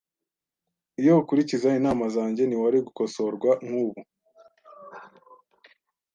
Iyo 1.01 1.13
ukurikiza 1.21 1.69
inama 1.79 2.05
zanjye, 2.15 2.43
ntiwari 2.45 2.77
gukosorwa 2.85 3.51
nkubu. 3.65 3.99